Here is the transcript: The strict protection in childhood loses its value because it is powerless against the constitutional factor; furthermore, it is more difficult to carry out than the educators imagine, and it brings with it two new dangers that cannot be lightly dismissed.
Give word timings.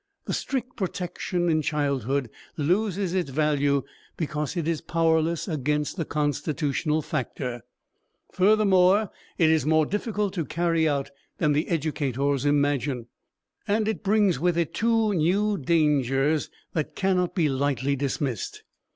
The 0.25 0.33
strict 0.33 0.77
protection 0.77 1.47
in 1.47 1.61
childhood 1.61 2.31
loses 2.57 3.13
its 3.13 3.29
value 3.29 3.83
because 4.17 4.57
it 4.57 4.67
is 4.67 4.81
powerless 4.81 5.47
against 5.47 5.95
the 5.95 6.05
constitutional 6.05 7.03
factor; 7.03 7.61
furthermore, 8.31 9.11
it 9.37 9.51
is 9.51 9.63
more 9.63 9.85
difficult 9.85 10.33
to 10.33 10.43
carry 10.45 10.87
out 10.89 11.11
than 11.37 11.51
the 11.53 11.67
educators 11.67 12.45
imagine, 12.47 13.09
and 13.67 13.87
it 13.87 14.01
brings 14.01 14.39
with 14.39 14.57
it 14.57 14.73
two 14.73 15.13
new 15.13 15.55
dangers 15.55 16.49
that 16.73 16.95
cannot 16.95 17.35
be 17.35 17.47
lightly 17.47 17.95
dismissed. 17.95 18.63